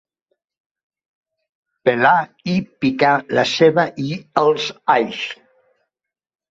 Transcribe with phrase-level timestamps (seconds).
[1.89, 2.15] Pelar
[2.55, 4.11] i picar la ceba i
[4.47, 5.25] els alls.